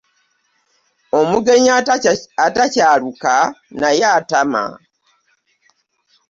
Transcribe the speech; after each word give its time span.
Omugenyi 1.19 1.71
atakyaluka 2.45 3.33
naye 3.81 4.05
attama. 4.17 4.63